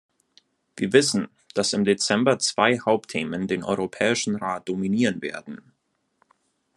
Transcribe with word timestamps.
Wir 0.77 0.93
wissen, 0.93 1.27
dass 1.53 1.73
im 1.73 1.85
Dezember 1.85 2.39
zwei 2.39 2.79
Hauptthemen 2.79 3.45
den 3.47 3.63
Europäischen 3.63 4.35
Rat 4.35 4.67
dominieren 4.67 5.21
werden. 5.21 5.73